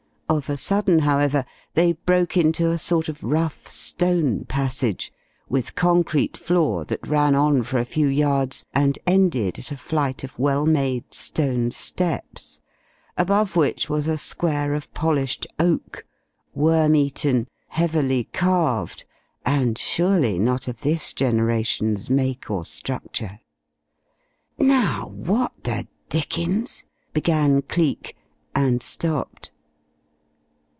Of 0.33 0.49
a 0.49 0.55
sudden, 0.55 0.99
however, 0.99 1.43
they 1.73 1.91
broke 1.91 2.37
into 2.37 2.71
a 2.71 2.77
sort 2.77 3.09
of 3.09 3.21
rough 3.21 3.67
stone 3.67 4.45
passage, 4.45 5.11
with 5.49 5.75
concrete 5.75 6.37
floor 6.37 6.85
that 6.85 7.05
ran 7.05 7.35
on 7.35 7.63
for 7.63 7.79
a 7.79 7.85
few 7.85 8.07
yards 8.07 8.63
and 8.73 8.97
ended 9.05 9.59
at 9.59 9.73
a 9.73 9.77
flight 9.77 10.23
of 10.23 10.39
well 10.39 10.65
made 10.65 11.13
stone 11.13 11.69
steps, 11.69 12.61
above 13.17 13.57
which 13.57 13.89
was 13.89 14.07
a 14.07 14.17
square 14.17 14.73
of 14.73 14.93
polished 14.93 15.47
oak, 15.59 16.05
worm 16.53 16.95
eaten, 16.95 17.49
heavily 17.67 18.23
carved, 18.31 19.03
and 19.45 19.77
surely 19.77 20.39
not 20.39 20.65
of 20.69 20.79
this 20.79 21.11
generation's 21.11 22.09
make 22.09 22.49
or 22.49 22.63
structure. 22.65 23.41
"Now, 24.57 25.09
what 25.09 25.51
the 25.65 25.87
dickens...?" 26.07 26.85
began 27.11 27.61
Cleek, 27.63 28.15
and 28.55 28.81
stopped. 28.81 29.51